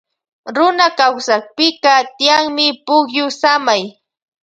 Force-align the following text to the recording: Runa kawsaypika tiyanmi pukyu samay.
Runa 0.55 0.85
kawsaypika 0.97 1.93
tiyanmi 2.17 2.65
pukyu 2.85 3.25
samay. 3.39 3.83